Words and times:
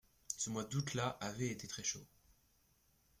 Ce 0.35 0.49
mois 0.49 0.63
d’août-là 0.63 1.09
avait 1.21 1.49
été 1.51 1.67
très 1.67 1.83
chaud. 1.83 2.03